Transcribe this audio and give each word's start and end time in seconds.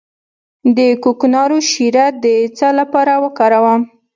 د 0.77 0.79
کوکنارو 1.03 1.57
شیره 1.71 2.05
د 2.23 2.25
څه 2.57 2.67
لپاره 2.79 3.13
وکاروم؟ 3.23 3.81